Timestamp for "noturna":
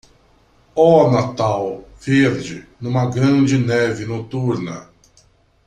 4.03-4.89